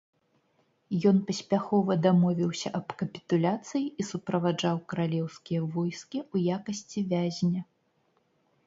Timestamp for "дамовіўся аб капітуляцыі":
2.05-3.85